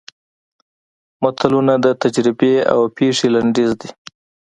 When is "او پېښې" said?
2.73-3.27